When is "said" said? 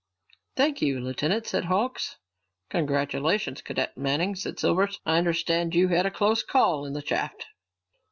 1.45-1.65, 4.33-4.59